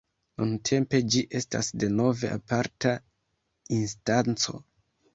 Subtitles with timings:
[0.43, 2.97] Nuntempe ĝi estas denove aparta
[3.81, 4.61] instanco.